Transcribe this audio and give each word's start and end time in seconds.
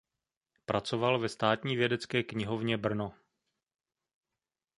Pracoval 0.65 1.19
ve 1.19 1.29
Státní 1.29 1.75
vědecké 1.75 2.23
knihovně 2.23 2.77
Brno. 2.77 3.13